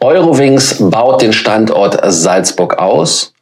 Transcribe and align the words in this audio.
Eurowings 0.00 0.90
baut 0.90 1.22
den 1.22 1.32
Standort 1.32 1.98
Salzburg 2.04 2.78
aus. 2.78 3.32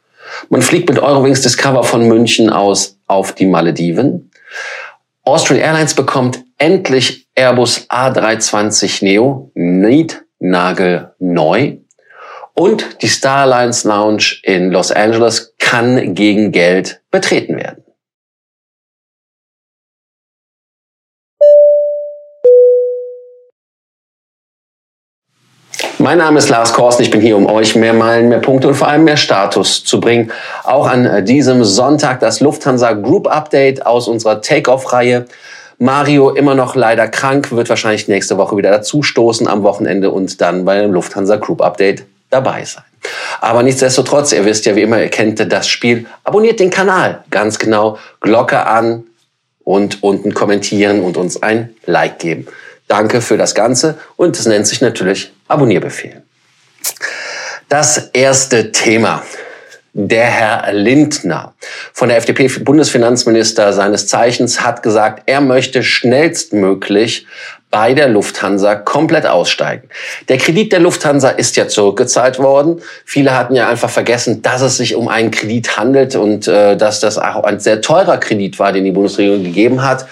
Man 0.49 0.61
fliegt 0.61 0.89
mit 0.89 0.99
Eurowings 0.99 1.41
Discover 1.41 1.83
von 1.83 2.07
München 2.07 2.49
aus 2.49 2.97
auf 3.07 3.33
die 3.33 3.45
Malediven. 3.45 4.31
Austrian 5.23 5.61
Airlines 5.61 5.93
bekommt 5.93 6.43
endlich 6.57 7.27
Airbus 7.35 7.87
A320 7.89 9.03
Neo, 9.03 9.51
Nagel 10.39 11.13
neu. 11.19 11.77
Und 12.53 13.01
die 13.01 13.07
Star 13.07 13.39
Alliance 13.39 13.87
Lounge 13.87 14.35
in 14.43 14.71
Los 14.71 14.91
Angeles 14.91 15.53
kann 15.59 16.13
gegen 16.13 16.51
Geld 16.51 17.01
betreten 17.11 17.57
werden. 17.57 17.84
Mein 26.05 26.19
Name 26.19 26.37
ist 26.37 26.49
Lars 26.49 26.71
Korsten. 26.71 27.03
Ich 27.03 27.09
bin 27.09 27.19
hier, 27.19 27.35
um 27.35 27.47
euch 27.47 27.75
mehr 27.75 27.91
Meilen, 27.95 28.29
mehr 28.29 28.37
Punkte 28.37 28.67
und 28.67 28.75
vor 28.75 28.87
allem 28.87 29.05
mehr 29.05 29.17
Status 29.17 29.83
zu 29.83 29.99
bringen. 29.99 30.31
Auch 30.63 30.85
an 30.85 31.25
diesem 31.25 31.63
Sonntag 31.63 32.19
das 32.19 32.41
Lufthansa 32.41 32.93
Group 32.93 33.27
Update 33.27 33.87
aus 33.87 34.07
unserer 34.07 34.39
Take-Off-Reihe. 34.39 35.25
Mario 35.79 36.29
immer 36.29 36.53
noch 36.53 36.75
leider 36.75 37.07
krank, 37.07 37.51
wird 37.51 37.69
wahrscheinlich 37.69 38.07
nächste 38.07 38.37
Woche 38.37 38.55
wieder 38.55 38.69
dazustoßen 38.69 39.47
am 39.47 39.63
Wochenende 39.63 40.11
und 40.11 40.39
dann 40.41 40.63
bei 40.63 40.79
dem 40.79 40.91
Lufthansa 40.91 41.37
Group 41.37 41.63
Update 41.63 42.03
dabei 42.29 42.63
sein. 42.65 42.83
Aber 43.41 43.63
nichtsdestotrotz, 43.63 44.31
ihr 44.31 44.45
wisst 44.45 44.67
ja 44.67 44.75
wie 44.75 44.83
immer, 44.83 45.01
ihr 45.01 45.09
kennt 45.09 45.51
das 45.51 45.67
Spiel. 45.67 46.05
Abonniert 46.23 46.59
den 46.59 46.69
Kanal, 46.69 47.23
ganz 47.31 47.57
genau. 47.57 47.97
Glocke 48.21 48.67
an 48.67 49.05
und 49.63 50.03
unten 50.03 50.35
kommentieren 50.35 51.01
und 51.01 51.17
uns 51.17 51.41
ein 51.41 51.73
Like 51.87 52.19
geben. 52.19 52.45
Danke 52.87 53.21
für 53.21 53.37
das 53.37 53.55
Ganze 53.55 53.97
und 54.15 54.37
es 54.37 54.45
nennt 54.45 54.67
sich 54.67 54.81
natürlich 54.81 55.31
Abonnierbefehl. 55.47 56.21
Das 57.69 58.09
erste 58.13 58.71
Thema. 58.71 59.23
Der 59.97 60.25
Herr 60.25 60.73
Lindner 60.73 61.53
von 61.93 62.09
der 62.09 62.17
FDP 62.17 62.49
Bundesfinanzminister 62.59 63.71
seines 63.71 64.07
Zeichens 64.07 64.59
hat 64.59 64.83
gesagt, 64.83 65.23
er 65.25 65.39
möchte 65.39 65.83
schnellstmöglich 65.83 67.25
bei 67.71 67.93
der 67.93 68.09
Lufthansa 68.09 68.75
komplett 68.75 69.25
aussteigen. 69.25 69.89
Der 70.27 70.37
Kredit 70.37 70.73
der 70.73 70.81
Lufthansa 70.81 71.29
ist 71.29 71.55
ja 71.55 71.67
zurückgezahlt 71.67 72.39
worden. 72.39 72.81
Viele 73.05 73.37
hatten 73.37 73.55
ja 73.55 73.69
einfach 73.69 73.89
vergessen, 73.89 74.41
dass 74.41 74.61
es 74.61 74.77
sich 74.77 74.95
um 74.95 75.07
einen 75.07 75.31
Kredit 75.31 75.77
handelt 75.77 76.15
und 76.15 76.47
äh, 76.47 76.75
dass 76.77 76.99
das 76.99 77.17
auch 77.17 77.43
ein 77.43 77.59
sehr 77.59 77.81
teurer 77.81 78.17
Kredit 78.17 78.59
war, 78.59 78.71
den 78.73 78.83
die 78.83 78.91
Bundesregierung 78.91 79.43
gegeben 79.43 79.81
hat. 79.81 80.07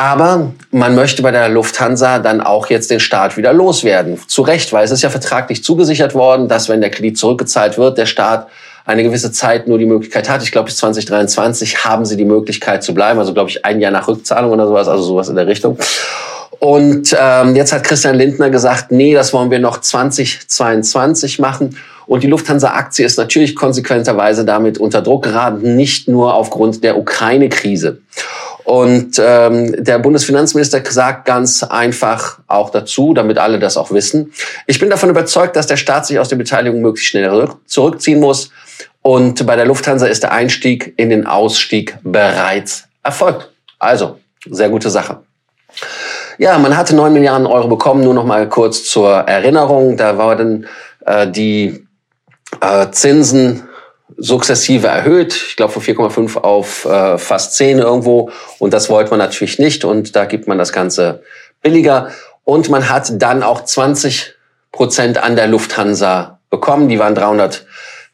Aber 0.00 0.52
man 0.70 0.94
möchte 0.94 1.20
bei 1.20 1.30
der 1.30 1.50
Lufthansa 1.50 2.20
dann 2.20 2.40
auch 2.40 2.70
jetzt 2.70 2.90
den 2.90 3.00
Staat 3.00 3.36
wieder 3.36 3.52
loswerden. 3.52 4.18
Zu 4.26 4.40
Recht, 4.40 4.72
weil 4.72 4.82
es 4.82 4.90
ist 4.90 5.02
ja 5.02 5.10
vertraglich 5.10 5.62
zugesichert 5.62 6.14
worden, 6.14 6.48
dass 6.48 6.70
wenn 6.70 6.80
der 6.80 6.88
Kredit 6.88 7.18
zurückgezahlt 7.18 7.76
wird, 7.76 7.98
der 7.98 8.06
Staat 8.06 8.48
eine 8.86 9.02
gewisse 9.02 9.30
Zeit 9.30 9.68
nur 9.68 9.76
die 9.76 9.84
Möglichkeit 9.84 10.30
hat. 10.30 10.42
Ich 10.42 10.52
glaube, 10.52 10.68
bis 10.68 10.78
2023 10.78 11.84
haben 11.84 12.06
sie 12.06 12.16
die 12.16 12.24
Möglichkeit 12.24 12.82
zu 12.82 12.94
bleiben. 12.94 13.18
Also 13.18 13.34
glaube 13.34 13.50
ich 13.50 13.66
ein 13.66 13.78
Jahr 13.78 13.90
nach 13.90 14.08
Rückzahlung 14.08 14.52
oder 14.52 14.66
sowas, 14.66 14.88
also 14.88 15.02
sowas 15.02 15.28
in 15.28 15.36
der 15.36 15.46
Richtung. 15.46 15.76
Und 16.60 17.14
ähm, 17.20 17.54
jetzt 17.54 17.74
hat 17.74 17.84
Christian 17.84 18.16
Lindner 18.16 18.48
gesagt, 18.48 18.92
nee, 18.92 19.12
das 19.12 19.34
wollen 19.34 19.50
wir 19.50 19.58
noch 19.58 19.82
2022 19.82 21.38
machen. 21.40 21.76
Und 22.06 22.22
die 22.22 22.26
Lufthansa-Aktie 22.26 23.04
ist 23.04 23.18
natürlich 23.18 23.54
konsequenterweise 23.54 24.46
damit 24.46 24.78
unter 24.78 25.02
Druck 25.02 25.24
geraten, 25.24 25.76
nicht 25.76 26.08
nur 26.08 26.32
aufgrund 26.32 26.82
der 26.82 26.96
Ukraine-Krise. 26.96 27.98
Und 28.64 29.20
ähm, 29.20 29.84
der 29.84 29.98
Bundesfinanzminister 29.98 30.82
sagt 30.88 31.24
ganz 31.24 31.62
einfach 31.62 32.38
auch 32.46 32.70
dazu, 32.70 33.14
damit 33.14 33.38
alle 33.38 33.58
das 33.58 33.76
auch 33.76 33.90
wissen. 33.90 34.32
Ich 34.66 34.78
bin 34.78 34.90
davon 34.90 35.10
überzeugt, 35.10 35.56
dass 35.56 35.66
der 35.66 35.76
Staat 35.76 36.06
sich 36.06 36.18
aus 36.18 36.28
der 36.28 36.36
Beteiligung 36.36 36.80
möglichst 36.80 37.10
schnell 37.10 37.48
zurückziehen 37.66 38.20
muss. 38.20 38.50
Und 39.02 39.46
bei 39.46 39.56
der 39.56 39.64
Lufthansa 39.64 40.06
ist 40.06 40.22
der 40.22 40.32
Einstieg 40.32 40.94
in 40.96 41.10
den 41.10 41.26
Ausstieg 41.26 41.96
bereits 42.02 42.84
erfolgt. 43.02 43.50
Also, 43.78 44.18
sehr 44.48 44.68
gute 44.68 44.90
Sache. 44.90 45.20
Ja, 46.38 46.58
man 46.58 46.76
hatte 46.76 46.94
neun 46.94 47.12
Milliarden 47.12 47.46
Euro 47.46 47.68
bekommen. 47.68 48.02
Nur 48.04 48.14
noch 48.14 48.24
mal 48.24 48.48
kurz 48.48 48.84
zur 48.84 49.10
Erinnerung. 49.10 49.96
Da 49.96 50.18
waren 50.18 50.66
äh, 51.06 51.26
die 51.30 51.86
äh, 52.60 52.90
Zinsen 52.90 53.62
sukzessive 54.16 54.86
erhöht. 54.86 55.34
Ich 55.34 55.56
glaube 55.56 55.72
von 55.72 55.82
4,5 55.82 56.38
auf 56.38 56.84
äh, 56.84 57.18
fast 57.18 57.54
10 57.54 57.78
irgendwo. 57.78 58.30
Und 58.58 58.72
das 58.72 58.88
wollte 58.90 59.10
man 59.10 59.18
natürlich 59.18 59.58
nicht. 59.58 59.84
Und 59.84 60.16
da 60.16 60.24
gibt 60.24 60.48
man 60.48 60.58
das 60.58 60.72
Ganze 60.72 61.22
billiger. 61.62 62.10
Und 62.44 62.68
man 62.68 62.88
hat 62.88 63.12
dann 63.20 63.42
auch 63.42 63.64
20 63.64 64.34
Prozent 64.72 65.22
an 65.22 65.36
der 65.36 65.46
Lufthansa 65.46 66.40
bekommen. 66.50 66.88
Die 66.88 66.98
waren 66.98 67.14
300 67.14 67.66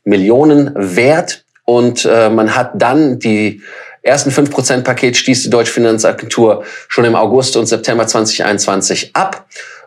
Millionen 0.04 0.72
wert. 0.74 1.44
Und 1.64 2.04
äh, 2.04 2.30
man 2.30 2.54
hat 2.54 2.72
dann 2.74 3.18
die 3.18 3.62
ersten 4.02 4.30
5% 4.30 4.82
Paket 4.82 5.16
stieß 5.16 5.42
die 5.42 5.50
Deutsche 5.50 5.72
Finanzagentur 5.72 6.64
schon 6.88 7.04
im 7.04 7.16
August 7.16 7.56
und 7.56 7.66
September 7.66 8.06
2021 8.06 9.10
ab. 9.14 9.46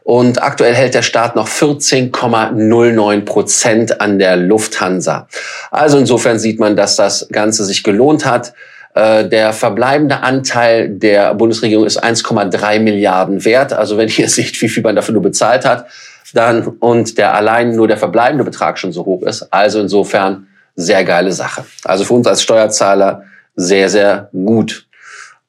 Und 0.10 0.42
aktuell 0.42 0.74
hält 0.74 0.96
der 0.96 1.04
Staat 1.04 1.36
noch 1.36 1.48
14,09 1.48 3.26
Prozent 3.26 4.02
an 4.02 4.18
der 4.18 4.38
Lufthansa. 4.38 5.28
Also 5.70 6.00
insofern 6.00 6.40
sieht 6.40 6.60
man, 6.60 6.76
dass 6.76 6.96
das 6.96 7.28
Ganze 7.32 7.64
sich 7.64 7.84
gelohnt 7.84 8.26
hat. 8.26 8.56
Äh, 8.96 9.30
der 9.30 9.54
verbleibende 9.54 10.22
Anteil 10.22 10.90
der 10.90 11.36
Bundesregierung 11.36 11.86
ist 11.86 12.04
1,3 12.04 12.80
Milliarden 12.80 13.46
wert. 13.46 13.72
Also 13.72 14.00
wenn 14.00 14.10
ihr 14.10 14.28
seht, 14.30 14.60
wie 14.64 14.70
viel 14.70 14.82
man 14.82 14.96
dafür 14.96 15.14
nur 15.14 15.22
bezahlt 15.22 15.64
hat, 15.64 15.86
dann 16.34 16.66
und 16.66 17.20
der 17.20 17.36
allein 17.36 17.76
nur 17.76 17.88
der 17.88 17.98
verbleibende 17.98 18.44
Betrag 18.44 18.80
schon 18.80 18.92
so 18.92 19.06
hoch 19.06 19.22
ist. 19.22 19.54
Also 19.54 19.80
insofern 19.80 20.48
sehr 20.76 21.04
geile 21.04 21.34
Sache. 21.34 21.66
Also 21.84 22.04
für 22.04 22.16
uns 22.16 22.26
als 22.26 22.42
Steuerzahler 22.42 23.26
sehr, 23.56 23.90
sehr 23.90 24.30
gut. 24.32 24.88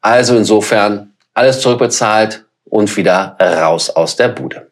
Also 0.03 0.37
insofern 0.37 1.13
alles 1.33 1.63
zurückbezahlt, 1.63 2.45
und 2.71 2.97
wieder 2.97 3.37
raus 3.41 3.91
aus 3.91 4.17
der 4.17 4.29
Bude. 4.29 4.69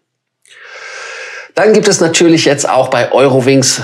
Dann 1.54 1.72
gibt 1.72 1.88
es 1.88 2.00
natürlich 2.00 2.44
jetzt 2.44 2.68
auch 2.68 2.88
bei 2.88 3.12
Eurowings, 3.12 3.82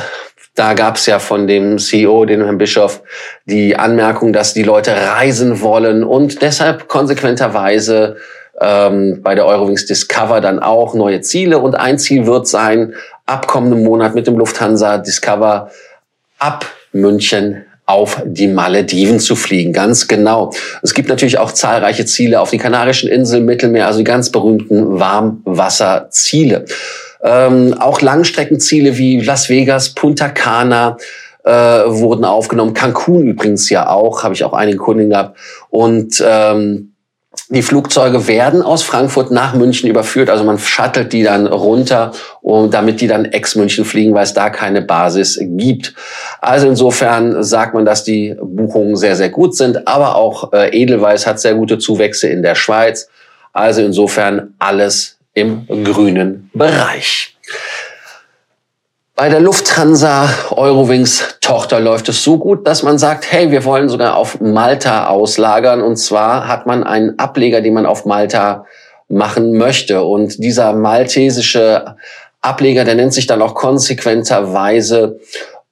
da 0.54 0.74
gab 0.74 0.96
es 0.96 1.06
ja 1.06 1.18
von 1.18 1.48
dem 1.48 1.78
CEO, 1.78 2.24
den 2.24 2.44
Herrn 2.44 2.58
Bischof, 2.58 3.02
die 3.44 3.76
Anmerkung, 3.76 4.32
dass 4.32 4.54
die 4.54 4.62
Leute 4.62 4.94
reisen 4.94 5.60
wollen 5.60 6.04
und 6.04 6.42
deshalb 6.42 6.86
konsequenterweise 6.86 8.16
ähm, 8.60 9.20
bei 9.22 9.34
der 9.34 9.46
Eurowings 9.46 9.86
Discover 9.86 10.40
dann 10.40 10.60
auch 10.60 10.94
neue 10.94 11.20
Ziele. 11.22 11.58
Und 11.58 11.74
ein 11.74 11.98
Ziel 11.98 12.26
wird 12.26 12.46
sein, 12.46 12.94
ab 13.26 13.48
kommenden 13.48 13.82
Monat 13.82 14.14
mit 14.14 14.28
dem 14.28 14.38
Lufthansa 14.38 14.98
Discover 14.98 15.72
ab 16.38 16.66
München 16.92 17.64
auf 17.86 18.22
die 18.24 18.46
Malediven 18.46 19.20
zu 19.20 19.36
fliegen. 19.36 19.72
Ganz 19.72 20.08
genau. 20.08 20.52
Es 20.82 20.94
gibt 20.94 21.08
natürlich 21.08 21.38
auch 21.38 21.52
zahlreiche 21.52 22.06
Ziele 22.06 22.40
auf 22.40 22.50
die 22.50 22.58
Kanarischen 22.58 23.10
Inseln, 23.10 23.44
Mittelmeer, 23.44 23.86
also 23.86 23.98
die 23.98 24.04
ganz 24.04 24.30
berühmten 24.30 24.98
Warmwasserziele. 24.98 26.64
Ähm, 27.22 27.74
auch 27.78 28.00
Langstreckenziele 28.00 28.96
wie 28.96 29.20
Las 29.20 29.48
Vegas, 29.48 29.90
Punta 29.90 30.28
Cana, 30.28 30.96
äh, 31.44 31.50
wurden 31.50 32.24
aufgenommen. 32.24 32.72
Cancun 32.72 33.26
übrigens 33.26 33.68
ja 33.68 33.88
auch, 33.88 34.22
habe 34.22 34.34
ich 34.34 34.44
auch 34.44 34.54
einige 34.54 34.78
Kunden 34.78 35.10
gehabt. 35.10 35.38
Und 35.68 36.22
ähm, 36.26 36.93
die 37.48 37.62
Flugzeuge 37.62 38.26
werden 38.26 38.62
aus 38.62 38.82
Frankfurt 38.82 39.30
nach 39.30 39.54
München 39.54 39.88
überführt, 39.88 40.30
also 40.30 40.44
man 40.44 40.58
shuttelt 40.58 41.12
die 41.12 41.22
dann 41.22 41.46
runter, 41.46 42.12
um, 42.42 42.70
damit 42.70 43.00
die 43.00 43.06
dann 43.06 43.26
ex-München 43.26 43.84
fliegen, 43.84 44.14
weil 44.14 44.24
es 44.24 44.34
da 44.34 44.50
keine 44.50 44.82
Basis 44.82 45.38
gibt. 45.40 45.94
Also 46.40 46.68
insofern 46.68 47.42
sagt 47.42 47.74
man, 47.74 47.84
dass 47.84 48.04
die 48.04 48.34
Buchungen 48.40 48.96
sehr, 48.96 49.16
sehr 49.16 49.30
gut 49.30 49.56
sind, 49.56 49.86
aber 49.86 50.16
auch 50.16 50.52
äh, 50.52 50.70
Edelweiss 50.70 51.26
hat 51.26 51.38
sehr 51.40 51.54
gute 51.54 51.78
Zuwächse 51.78 52.28
in 52.28 52.42
der 52.42 52.54
Schweiz. 52.54 53.08
Also 53.52 53.82
insofern 53.82 54.54
alles 54.58 55.18
im 55.34 55.66
grünen 55.84 56.50
Bereich. 56.54 57.33
Bei 59.16 59.28
der 59.28 59.38
Lufthansa 59.38 60.28
Eurowings 60.50 61.38
Tochter 61.40 61.78
läuft 61.78 62.08
es 62.08 62.24
so 62.24 62.36
gut, 62.36 62.66
dass 62.66 62.82
man 62.82 62.98
sagt, 62.98 63.30
hey, 63.30 63.52
wir 63.52 63.64
wollen 63.64 63.88
sogar 63.88 64.16
auf 64.16 64.40
Malta 64.40 65.06
auslagern. 65.06 65.82
Und 65.82 65.98
zwar 65.98 66.48
hat 66.48 66.66
man 66.66 66.82
einen 66.82 67.16
Ableger, 67.16 67.60
den 67.60 67.74
man 67.74 67.86
auf 67.86 68.06
Malta 68.06 68.66
machen 69.08 69.56
möchte. 69.56 70.02
Und 70.02 70.42
dieser 70.42 70.72
maltesische 70.72 71.94
Ableger, 72.40 72.84
der 72.84 72.96
nennt 72.96 73.14
sich 73.14 73.28
dann 73.28 73.40
auch 73.40 73.54
konsequenterweise 73.54 75.20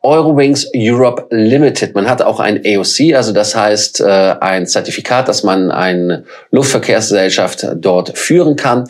Eurowings 0.03 0.69
Europe 0.77 1.27
Limited. 1.31 1.97
Man 1.97 2.09
hat 2.09 2.23
auch 2.23 2.39
ein 2.39 2.61
AOC, 2.65 3.15
also 3.17 3.33
das 3.33 3.57
heißt 3.57 4.03
äh, 4.03 4.35
ein 4.41 4.69
Zertifikat, 4.69 5.27
dass 5.27 5.43
man 5.43 5.73
eine 5.73 6.25
Luftverkehrsgesellschaft 6.53 7.67
dort 7.75 8.17
führen 8.17 8.55
kann. 8.55 8.85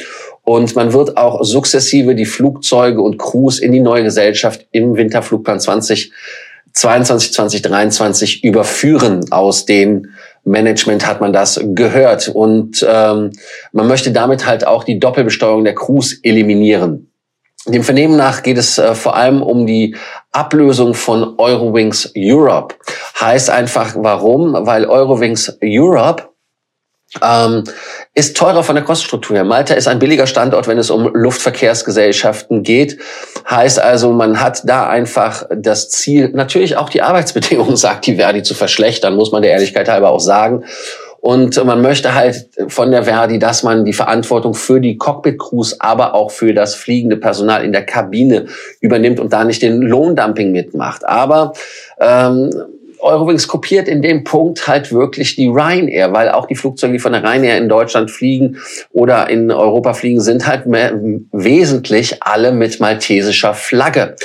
Und 0.44 0.74
man 0.74 0.92
wird 0.92 1.16
auch 1.16 1.44
sukzessive 1.44 2.14
die 2.14 2.26
Flugzeuge 2.26 3.00
und 3.00 3.18
Crews 3.18 3.58
in 3.58 3.72
die 3.72 3.80
neue 3.80 4.02
Gesellschaft 4.02 4.66
im 4.72 4.96
Winterflugplan 4.96 5.60
2022, 5.60 7.32
2023 7.32 8.44
überführen. 8.44 9.24
Aus 9.30 9.66
dem 9.66 10.08
Management 10.44 11.06
hat 11.06 11.20
man 11.20 11.32
das 11.32 11.60
gehört. 11.62 12.28
Und 12.28 12.84
ähm, 12.88 13.30
man 13.72 13.86
möchte 13.86 14.10
damit 14.10 14.44
halt 14.44 14.66
auch 14.66 14.82
die 14.82 14.98
Doppelbesteuerung 14.98 15.62
der 15.64 15.76
Crews 15.76 16.18
eliminieren. 16.22 17.08
Dem 17.66 17.84
Vernehmen 17.84 18.16
nach 18.16 18.42
geht 18.42 18.58
es 18.58 18.78
äh, 18.78 18.96
vor 18.96 19.14
allem 19.14 19.40
um 19.40 19.66
die 19.66 19.94
Ablösung 20.32 20.94
von 20.94 21.38
Eurowings 21.38 22.12
Europe. 22.16 22.74
Heißt 23.20 23.50
einfach, 23.50 23.94
warum? 23.96 24.54
Weil 24.66 24.86
Eurowings 24.86 25.58
Europe 25.62 26.24
ähm, 27.20 27.64
ist 28.14 28.36
teurer 28.36 28.62
von 28.62 28.74
der 28.74 28.84
Kostenstruktur 28.84 29.36
her. 29.36 29.44
Malta 29.44 29.72
ist 29.74 29.88
ein 29.88 29.98
billiger 29.98 30.26
Standort, 30.26 30.68
wenn 30.68 30.76
es 30.76 30.90
um 30.90 31.10
Luftverkehrsgesellschaften 31.14 32.62
geht. 32.62 32.98
Heißt 33.48 33.80
also, 33.80 34.12
man 34.12 34.40
hat 34.40 34.68
da 34.68 34.86
einfach 34.86 35.46
das 35.54 35.88
Ziel, 35.88 36.30
natürlich 36.34 36.76
auch 36.76 36.90
die 36.90 37.00
Arbeitsbedingungen, 37.00 37.76
sagt 37.76 38.06
die 38.06 38.16
Verdi, 38.16 38.42
zu 38.42 38.54
verschlechtern, 38.54 39.16
muss 39.16 39.32
man 39.32 39.42
der 39.42 39.52
Ehrlichkeit 39.52 39.88
halber 39.88 40.10
auch 40.10 40.20
sagen. 40.20 40.64
Und 41.20 41.64
man 41.64 41.80
möchte 41.80 42.16
halt 42.16 42.48
von 42.66 42.90
der 42.90 43.04
Verdi, 43.04 43.38
dass 43.38 43.62
man 43.62 43.84
die 43.84 43.92
Verantwortung 43.92 44.54
für 44.54 44.80
die 44.80 44.98
Cockpit-Crews, 44.98 45.80
aber 45.80 46.14
auch 46.14 46.32
für 46.32 46.52
das 46.52 46.74
fliegende 46.74 47.16
Personal 47.16 47.64
in 47.64 47.70
der 47.70 47.86
Kabine 47.86 48.46
übernimmt 48.80 49.20
und 49.20 49.32
da 49.32 49.44
nicht 49.44 49.62
den 49.62 49.82
Lohndumping 49.82 50.50
mitmacht. 50.50 51.06
Aber 51.06 51.52
ähm, 52.00 52.50
Eurowings 53.02 53.48
kopiert 53.48 53.88
in 53.88 54.00
dem 54.00 54.24
Punkt 54.24 54.66
halt 54.68 54.92
wirklich 54.92 55.36
die 55.36 55.48
Ryanair, 55.48 56.12
weil 56.12 56.30
auch 56.30 56.46
die 56.46 56.54
Flugzeuge, 56.54 56.94
die 56.94 56.98
von 56.98 57.12
der 57.12 57.22
Ryanair 57.22 57.58
in 57.58 57.68
Deutschland 57.68 58.10
fliegen 58.10 58.58
oder 58.90 59.28
in 59.28 59.50
Europa 59.50 59.94
fliegen, 59.94 60.20
sind 60.20 60.46
halt 60.46 60.64
wesentlich 60.66 62.22
alle 62.22 62.52
mit 62.52 62.80
maltesischer 62.80 63.54
Flagge. 63.54 64.16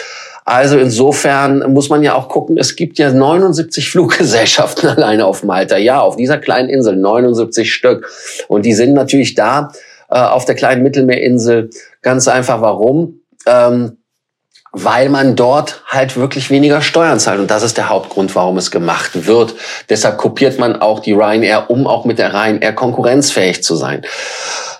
Also 0.45 0.77
insofern 0.77 1.73
muss 1.73 1.89
man 1.89 2.03
ja 2.03 2.15
auch 2.15 2.29
gucken, 2.29 2.57
es 2.57 2.77
gibt 2.77 2.99
ja 2.99 3.11
79 3.11 3.89
Fluggesellschaften 3.91 4.87
alleine 4.95 5.25
auf 5.25 5.43
Malta. 5.43 5.77
Ja, 5.77 5.99
auf 5.99 6.15
dieser 6.15 6.37
kleinen 6.37 6.69
Insel 6.69 6.95
79 6.95 7.73
Stück. 7.73 8.09
Und 8.47 8.65
die 8.65 8.73
sind 8.73 8.93
natürlich 8.93 9.35
da 9.35 9.73
äh, 10.09 10.17
auf 10.17 10.45
der 10.45 10.55
kleinen 10.55 10.83
Mittelmeerinsel 10.83 11.69
ganz 12.01 12.29
einfach. 12.29 12.61
Warum? 12.61 13.19
Ähm, 13.45 13.96
weil 14.83 15.09
man 15.09 15.35
dort 15.35 15.81
halt 15.87 16.17
wirklich 16.17 16.49
weniger 16.49 16.81
Steuern 16.81 17.19
zahlt. 17.19 17.39
Und 17.39 17.49
das 17.49 17.63
ist 17.63 17.77
der 17.77 17.89
Hauptgrund, 17.89 18.35
warum 18.35 18.57
es 18.57 18.71
gemacht 18.71 19.27
wird. 19.27 19.55
Deshalb 19.89 20.17
kopiert 20.17 20.59
man 20.59 20.81
auch 20.81 20.99
die 20.99 21.13
Ryanair, 21.13 21.69
um 21.69 21.87
auch 21.87 22.05
mit 22.05 22.19
der 22.19 22.33
Ryanair 22.33 22.73
konkurrenzfähig 22.73 23.63
zu 23.63 23.75
sein 23.75 24.03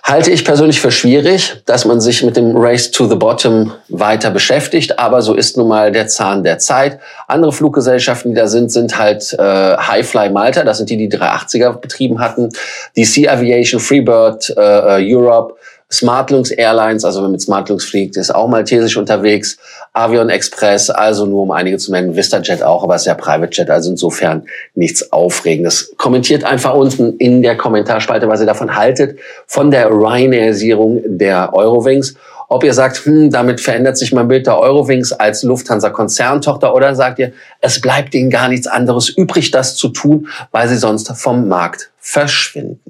halte 0.08 0.30
ich 0.30 0.42
persönlich 0.42 0.80
für 0.80 0.90
schwierig, 0.90 1.56
dass 1.66 1.84
man 1.84 2.00
sich 2.00 2.22
mit 2.22 2.34
dem 2.34 2.56
Race 2.56 2.90
to 2.90 3.06
the 3.06 3.14
Bottom 3.14 3.74
weiter 3.88 4.30
beschäftigt. 4.30 4.98
Aber 4.98 5.20
so 5.20 5.34
ist 5.34 5.58
nun 5.58 5.68
mal 5.68 5.92
der 5.92 6.08
Zahn 6.08 6.42
der 6.42 6.58
Zeit. 6.58 6.98
Andere 7.26 7.52
Fluggesellschaften, 7.52 8.30
die 8.30 8.36
da 8.40 8.46
sind, 8.46 8.72
sind 8.72 8.98
halt 8.98 9.34
äh, 9.38 9.76
Highfly 9.76 10.30
Malta. 10.30 10.64
Das 10.64 10.78
sind 10.78 10.88
die, 10.88 10.96
die 10.96 11.10
380er 11.10 11.72
betrieben 11.74 12.20
hatten. 12.20 12.48
Sea 12.96 13.34
Aviation, 13.34 13.80
Freebird, 13.80 14.48
äh, 14.56 14.60
äh 15.02 15.14
Europe, 15.14 15.56
Smartlunks 15.90 16.50
Airlines, 16.50 17.04
also 17.04 17.22
wenn 17.24 17.30
mit 17.30 17.40
Smartlunks 17.40 17.86
fliegt, 17.86 18.16
ist 18.18 18.34
auch 18.34 18.46
maltesisch 18.46 18.96
unterwegs. 18.98 19.56
Avion 19.94 20.28
Express, 20.28 20.90
also 20.90 21.24
nur 21.24 21.42
um 21.42 21.50
einige 21.50 21.78
zu 21.78 21.92
nennen. 21.92 22.14
VistaJet 22.14 22.62
auch, 22.62 22.84
aber 22.84 22.96
ist 22.96 23.06
ja 23.06 23.14
Private 23.14 23.50
Jet, 23.52 23.70
also 23.70 23.90
insofern 23.90 24.44
nichts 24.74 25.12
Aufregendes. 25.12 25.94
Kommentiert 25.96 26.44
einfach 26.44 26.74
unten 26.74 27.16
in 27.16 27.42
der 27.42 27.56
Kommentarspalte, 27.56 28.28
was 28.28 28.40
ihr 28.40 28.46
davon 28.46 28.76
haltet, 28.76 29.18
von 29.46 29.70
der 29.70 29.90
Ryanairisierung 29.90 31.02
der 31.18 31.54
Eurowings. 31.54 32.14
Ob 32.50 32.64
ihr 32.64 32.74
sagt, 32.74 33.04
hm, 33.04 33.30
damit 33.30 33.60
verändert 33.60 33.96
sich 33.96 34.12
mein 34.12 34.28
Bild 34.28 34.46
der 34.46 34.58
Eurowings 34.58 35.12
als 35.12 35.42
Lufthansa-Konzerntochter 35.42 36.74
oder 36.74 36.94
sagt 36.94 37.18
ihr, 37.18 37.32
es 37.62 37.80
bleibt 37.80 38.14
ihnen 38.14 38.30
gar 38.30 38.48
nichts 38.48 38.66
anderes 38.66 39.08
übrig, 39.08 39.50
das 39.50 39.76
zu 39.76 39.88
tun, 39.88 40.28
weil 40.50 40.68
sie 40.68 40.76
sonst 40.76 41.10
vom 41.16 41.48
Markt 41.48 41.90
verschwinden. 41.98 42.80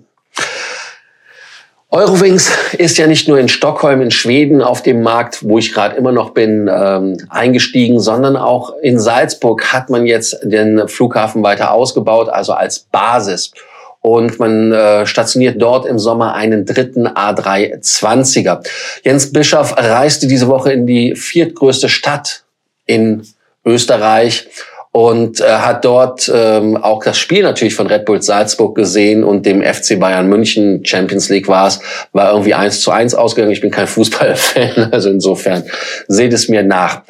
Eurowings 1.91 2.51
ist 2.77 2.99
ja 2.99 3.07
nicht 3.07 3.29
nur 3.29 3.39
in 3.39 3.49
Stockholm, 3.49 4.03
in 4.03 4.11
Schweden 4.11 4.61
auf 4.61 4.83
dem 4.83 5.03
Markt, 5.03 5.43
wo 5.43 5.57
ich 5.57 5.73
gerade 5.73 5.97
immer 5.97 6.13
noch 6.13 6.31
bin, 6.31 6.71
ähm, 6.71 7.17
eingestiegen, 7.31 7.99
sondern 7.99 8.37
auch 8.37 8.77
in 8.83 9.01
Salzburg 9.01 9.73
hat 9.73 9.89
man 9.89 10.05
jetzt 10.05 10.39
den 10.43 10.87
Flughafen 10.87 11.43
weiter 11.43 11.73
ausgebaut, 11.73 12.29
also 12.29 12.53
als 12.53 12.81
Basis. 12.81 13.53
Und 14.03 14.39
man 14.39 14.71
äh, 14.71 15.07
stationiert 15.07 15.61
dort 15.61 15.87
im 15.87 15.99
Sommer 15.99 16.35
einen 16.35 16.67
dritten 16.67 17.09
A320er. 17.09 18.65
Jens 19.03 19.33
Bischoff 19.33 19.75
reiste 19.77 20.27
diese 20.27 20.49
Woche 20.49 20.73
in 20.73 20.87
die 20.87 21.17
viertgrößte 21.17 21.89
Stadt 21.89 22.45
in 22.85 23.27
Österreich 23.65 24.47
und 24.93 25.41
äh, 25.41 25.45
hat 25.45 25.85
dort 25.85 26.31
ähm, 26.35 26.77
auch 26.77 27.05
das 27.05 27.19
Spiel 27.19 27.43
natürlich 27.43 27.75
von 27.75 27.87
Red 27.87 28.05
Bull 28.05 28.23
Salzburg 28.23 28.75
gesehen 28.75 29.23
und 29.23 29.45
dem 29.45 29.63
FC 29.63 30.01
Bayern 30.01 30.29
München 30.29 30.85
Champions 30.85 31.29
League 31.29 31.49
war 31.49 31.69
es, 31.69 31.81
war 32.13 32.33
irgendwie 32.33 32.55
eins 32.55 32.81
zu 32.81 32.91
eins 32.91 33.15
ausgegangen. 33.15 33.53
Ich 33.53 33.61
bin 33.61 33.71
kein 33.71 33.87
Fußballfan, 33.89 34.93
also 34.93 35.11
insofern 35.11 35.65
seht 36.09 36.33
es 36.33 36.49
mir 36.49 36.63
nach. 36.63 37.03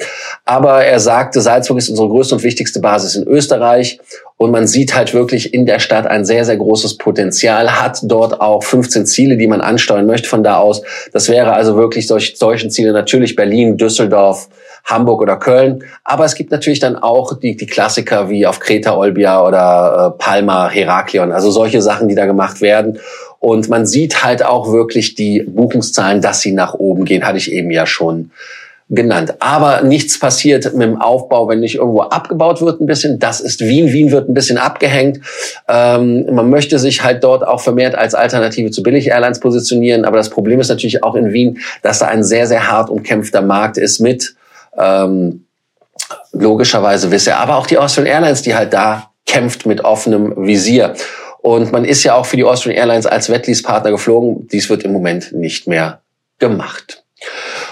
Aber 0.45 0.85
er 0.85 0.99
sagte, 0.99 1.41
Salzburg 1.41 1.79
ist 1.79 1.89
unsere 1.89 2.09
größte 2.09 2.35
und 2.35 2.43
wichtigste 2.43 2.81
Basis 2.81 3.15
in 3.15 3.27
Österreich 3.27 4.01
und 4.39 4.51
man 4.51 4.67
sieht 4.67 4.95
halt 4.95 5.15
wirklich 5.15 5.53
in 5.53 5.67
der 5.67 5.79
Stadt 5.79 6.07
ein 6.07 6.25
sehr, 6.25 6.45
sehr 6.45 6.57
großes 6.57 6.97
Potenzial, 6.97 7.81
hat 7.81 7.99
dort 8.03 8.41
auch 8.41 8.63
15 8.63 9.07
Ziele, 9.07 9.37
die 9.37 9.47
man 9.47 9.61
ansteuern 9.61 10.07
möchte 10.07 10.29
von 10.29 10.43
da 10.43 10.59
aus. 10.59 10.83
Das 11.13 11.29
wäre 11.29 11.53
also 11.53 11.77
wirklich 11.77 12.07
solch, 12.07 12.35
solchen 12.37 12.71
Ziele 12.71 12.93
natürlich 12.93 13.35
Berlin, 13.35 13.77
Düsseldorf, 13.77 14.49
Hamburg 14.89 15.21
oder 15.21 15.37
Köln. 15.37 15.85
Aber 16.05 16.25
es 16.25 16.35
gibt 16.35 16.51
natürlich 16.51 16.81
dann 16.81 16.97
auch 16.97 17.39
die, 17.39 17.57
die 17.57 17.67
Klassiker 17.67 18.29
wie 18.31 18.47
auf 18.47 18.59
Kreta, 18.59 18.97
Olbia 18.97 19.47
oder 19.47 20.15
äh, 20.15 20.19
Palma, 20.19 20.69
Heraklion. 20.69 21.31
Also 21.31 21.51
solche 21.51 21.83
Sachen, 21.83 22.09
die 22.09 22.15
da 22.15 22.27
gemacht 22.27 22.61
werden. 22.61 22.99
Und 23.41 23.69
man 23.69 23.87
sieht 23.87 24.25
halt 24.25 24.45
auch 24.45 24.73
wirklich 24.73 25.15
die 25.15 25.43
Buchungszahlen, 25.43 26.21
dass 26.21 26.41
sie 26.41 26.53
nach 26.53 26.75
oben 26.75 27.05
gehen, 27.05 27.25
hatte 27.25 27.39
ich 27.39 27.53
eben 27.53 27.71
ja 27.71 27.87
schon 27.87 28.31
genannt. 28.91 29.35
Aber 29.41 29.83
nichts 29.83 30.19
passiert 30.19 30.73
mit 30.75 30.89
dem 30.89 31.01
Aufbau, 31.01 31.49
wenn 31.49 31.61
nicht 31.61 31.77
irgendwo 31.77 32.01
abgebaut 32.01 32.63
wird 32.63 32.81
ein 32.81 32.87
bisschen. 32.87 33.19
Das 33.19 33.41
ist 33.41 33.61
Wien. 33.61 33.93
Wien 33.93 34.11
wird 34.11 34.29
ein 34.29 34.35
bisschen 34.35 34.57
abgehängt. 34.57 35.21
Ähm, 35.69 36.27
man 36.35 36.49
möchte 36.49 36.79
sich 36.79 37.05
halt 37.05 37.23
dort 37.23 37.47
auch 37.47 37.61
vermehrt 37.61 37.95
als 37.95 38.15
Alternative 38.15 38.71
zu 38.71 38.83
Billig-Airlines 38.83 39.41
positionieren. 39.41 40.05
Aber 40.05 40.17
das 40.17 40.31
Problem 40.31 40.59
ist 40.59 40.69
natürlich 40.69 41.05
auch 41.05 41.15
in 41.15 41.33
Wien, 41.33 41.59
dass 41.83 41.99
da 41.99 42.07
ein 42.07 42.25
sehr, 42.25 42.47
sehr 42.47 42.71
hart 42.71 42.89
umkämpfter 42.89 43.43
Markt 43.43 43.77
ist 43.77 44.01
mit 44.01 44.35
ähm, 44.79 45.47
logischerweise 46.33 47.11
wisse. 47.11 47.37
Aber 47.37 47.57
auch 47.57 47.67
die 47.67 47.79
Austrian 47.79 48.07
Airlines, 48.07 48.43
die 48.43 48.55
halt 48.55 48.73
da 48.73 49.11
kämpft 49.27 49.67
mit 49.67 49.85
offenem 49.85 50.35
Visier. 50.37 50.95
Und 51.41 51.71
man 51.73 51.85
ist 51.85 52.03
ja 52.05 52.15
auch 52.15 52.27
für 52.27 52.37
die 52.37 52.45
Austrian 52.45 52.77
Airlines 52.77 53.07
als 53.07 53.31
Wettlease-Partner 53.31 53.91
geflogen. 53.91 54.49
Dies 54.49 54.69
wird 54.71 54.83
im 54.83 54.93
Moment 54.93 55.33
nicht 55.33 55.67
mehr 55.67 56.01
gemacht. 56.39 57.05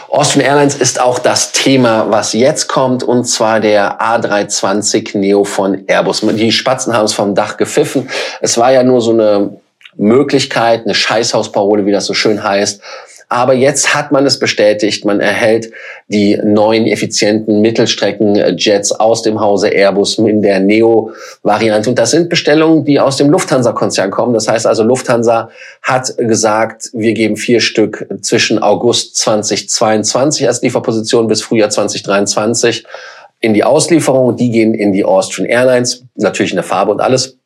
Austrian 0.08 0.46
Airlines 0.46 0.76
ist 0.76 1.00
auch 1.00 1.18
das 1.18 1.52
Thema, 1.52 2.10
was 2.10 2.32
jetzt 2.32 2.68
kommt, 2.68 3.02
und 3.02 3.24
zwar 3.24 3.60
der 3.60 4.00
A320 4.00 5.18
Neo 5.18 5.44
von 5.44 5.84
Airbus. 5.86 6.20
Die 6.20 6.52
Spatzen 6.52 6.94
haben 6.94 7.04
es 7.04 7.12
vom 7.12 7.34
Dach 7.34 7.56
gepfiffen. 7.56 8.08
Es 8.40 8.56
war 8.56 8.72
ja 8.72 8.82
nur 8.82 9.00
so 9.00 9.12
eine 9.12 9.58
Möglichkeit, 9.96 10.84
eine 10.84 10.94
Scheißhausparole, 10.94 11.86
wie 11.86 11.92
das 11.92 12.06
so 12.06 12.14
schön 12.14 12.42
heißt. 12.42 12.80
Aber 13.28 13.54
jetzt 13.54 13.92
hat 13.92 14.12
man 14.12 14.24
es 14.24 14.38
bestätigt, 14.38 15.04
man 15.04 15.18
erhält 15.18 15.72
die 16.06 16.38
neuen 16.44 16.86
effizienten 16.86 17.60
Mittelstreckenjets 17.60 18.92
aus 18.92 19.22
dem 19.22 19.40
Hause 19.40 19.68
Airbus 19.68 20.18
in 20.18 20.42
der 20.42 20.60
Neo-Variante. 20.60 21.90
Und 21.90 21.98
das 21.98 22.12
sind 22.12 22.28
Bestellungen, 22.28 22.84
die 22.84 23.00
aus 23.00 23.16
dem 23.16 23.28
Lufthansa-Konzern 23.30 24.12
kommen. 24.12 24.32
Das 24.32 24.46
heißt 24.46 24.66
also, 24.66 24.84
Lufthansa 24.84 25.50
hat 25.82 26.16
gesagt, 26.16 26.90
wir 26.92 27.14
geben 27.14 27.36
vier 27.36 27.60
Stück 27.60 28.06
zwischen 28.22 28.62
August 28.62 29.16
2022 29.16 30.46
als 30.46 30.62
Lieferposition 30.62 31.26
bis 31.26 31.42
Frühjahr 31.42 31.70
2023 31.70 32.86
in 33.40 33.54
die 33.54 33.64
Auslieferung. 33.64 34.36
Die 34.36 34.50
gehen 34.50 34.72
in 34.72 34.92
die 34.92 35.04
Austrian 35.04 35.48
Airlines, 35.48 36.04
natürlich 36.14 36.52
in 36.52 36.56
der 36.56 36.64
Farbe 36.64 36.92
und 36.92 37.00
alles. 37.00 37.36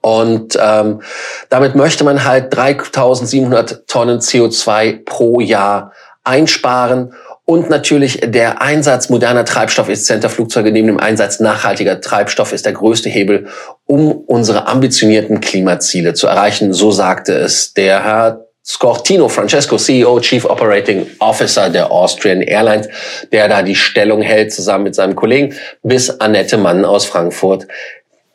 Und 0.00 0.58
ähm, 0.60 1.02
damit 1.48 1.74
möchte 1.74 2.04
man 2.04 2.24
halt 2.24 2.54
3700 2.54 3.86
Tonnen 3.86 4.20
CO2 4.20 5.04
pro 5.04 5.40
Jahr 5.40 5.92
einsparen. 6.24 7.12
Und 7.44 7.68
natürlich 7.68 8.20
der 8.24 8.62
Einsatz 8.62 9.08
moderner 9.08 9.44
treibstoffeffizienter 9.44 10.30
Flugzeuge 10.30 10.70
neben 10.70 10.86
dem 10.86 11.00
Einsatz 11.00 11.40
nachhaltiger 11.40 12.00
Treibstoff 12.00 12.52
ist 12.52 12.64
der 12.64 12.74
größte 12.74 13.08
Hebel, 13.08 13.48
um 13.86 14.12
unsere 14.12 14.68
ambitionierten 14.68 15.40
Klimaziele 15.40 16.14
zu 16.14 16.28
erreichen. 16.28 16.72
So 16.72 16.92
sagte 16.92 17.32
es 17.34 17.74
der 17.74 18.04
Herr 18.04 18.46
Scortino 18.64 19.28
Francesco, 19.28 19.78
CEO, 19.78 20.20
Chief 20.20 20.44
Operating 20.44 21.06
Officer 21.18 21.70
der 21.70 21.90
Austrian 21.90 22.40
Airlines, 22.40 22.88
der 23.32 23.48
da 23.48 23.62
die 23.62 23.74
Stellung 23.74 24.22
hält 24.22 24.52
zusammen 24.52 24.84
mit 24.84 24.94
seinem 24.94 25.16
Kollegen, 25.16 25.54
bis 25.82 26.20
Annette 26.20 26.56
Mann 26.56 26.84
aus 26.84 27.04
Frankfurt 27.04 27.66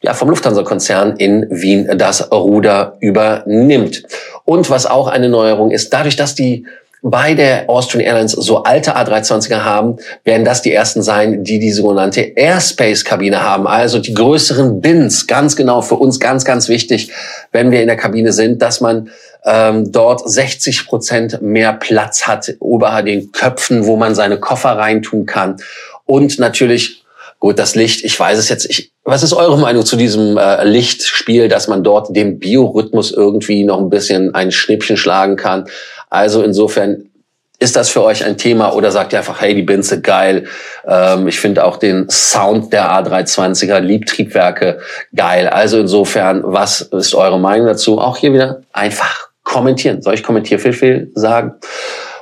ja, 0.06 0.14
vom 0.14 0.30
Lufthansa-Konzern 0.30 1.16
in 1.18 1.48
Wien 1.50 1.90
das 1.98 2.32
Ruder 2.32 2.96
übernimmt. 3.00 4.04
Und 4.46 4.70
was 4.70 4.86
auch 4.86 5.08
eine 5.08 5.30
Neuerung 5.30 5.72
ist, 5.72 5.92
dadurch, 5.92 6.16
dass 6.16 6.36
die 6.36 6.68
bei 7.02 7.34
der 7.34 7.70
Austrian 7.70 8.06
Airlines 8.06 8.32
so 8.32 8.64
alte 8.64 8.96
A320er 8.96 9.64
haben, 9.64 9.98
werden 10.24 10.46
das 10.46 10.62
die 10.62 10.72
ersten 10.72 11.02
sein, 11.02 11.44
die 11.44 11.58
die 11.58 11.72
sogenannte 11.72 12.22
Airspace-Kabine 12.22 13.42
haben. 13.42 13.68
Also 13.68 13.98
die 14.00 14.14
größeren 14.14 14.80
Bins, 14.80 15.26
ganz 15.26 15.56
genau 15.56 15.82
für 15.82 15.96
uns 15.96 16.20
ganz, 16.20 16.46
ganz 16.46 16.70
wichtig, 16.70 17.12
wenn 17.52 17.72
wir 17.72 17.82
in 17.82 17.88
der 17.88 17.98
Kabine 17.98 18.32
sind, 18.32 18.62
dass 18.62 18.82
man 18.82 19.10
ähm, 19.44 19.92
dort 19.92 20.28
60 20.28 20.88
Prozent 20.88 21.42
mehr 21.42 21.74
Platz 21.74 22.28
hat 22.28 22.50
über 22.62 23.02
den 23.02 23.32
Köpfen, 23.32 23.86
wo 23.86 23.98
man 23.98 24.14
seine 24.14 24.40
Koffer 24.40 24.78
reintun 24.78 25.26
kann. 25.26 25.58
Und 26.06 26.38
natürlich 26.38 27.05
Gut, 27.46 27.60
das 27.60 27.76
Licht, 27.76 28.04
ich 28.04 28.20
weiß 28.20 28.40
es 28.40 28.50
jetzt. 28.50 28.68
Ich, 28.72 28.92
was 29.04 29.22
ist 29.22 29.32
eure 29.32 29.60
Meinung 29.60 29.86
zu 29.86 29.98
diesem 29.98 30.36
äh, 30.36 30.64
Lichtspiel, 30.64 31.48
dass 31.48 31.68
man 31.68 31.84
dort 31.84 32.16
dem 32.16 32.40
Biorhythmus 32.40 33.12
irgendwie 33.12 33.64
noch 33.64 33.78
ein 33.78 33.92
bisschen 33.92 34.34
ein 34.34 34.52
Schnippchen 34.52 34.98
schlagen 34.98 35.36
kann? 35.36 35.68
Also 36.10 36.42
insofern 36.42 37.12
ist 37.60 37.76
das 37.76 37.92
für 37.92 38.02
euch 38.02 38.26
ein 38.26 38.40
Thema 38.40 38.74
oder 38.74 38.90
sagt 38.90 39.14
ihr 39.14 39.20
einfach, 39.20 39.42
hey, 39.42 39.54
die 39.54 39.62
Binze 39.62 40.02
geil. 40.02 40.46
Ähm, 40.88 41.28
ich 41.28 41.40
finde 41.40 41.66
auch 41.66 41.78
den 41.78 42.10
Sound 42.10 42.74
der 42.74 42.90
A320er 42.90 43.80
Liebtriebwerke 43.80 44.80
geil. 45.16 45.48
Also 45.48 45.80
insofern, 45.80 46.42
was 46.44 46.82
ist 46.82 47.14
eure 47.14 47.40
Meinung 47.40 47.68
dazu? 47.68 48.00
Auch 48.00 48.18
hier 48.18 48.34
wieder 48.34 48.64
einfach 48.74 49.28
kommentieren. 49.44 50.02
Soll 50.02 50.16
ich 50.16 50.24
kommentier 50.24 50.58
viel, 50.58 50.74
viel 50.74 51.12
sagen? 51.14 51.54